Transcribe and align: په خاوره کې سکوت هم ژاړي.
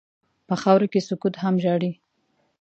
په 0.47 0.55
خاوره 0.61 0.87
کې 0.93 1.05
سکوت 1.07 1.35
هم 1.43 1.55
ژاړي. 1.63 1.91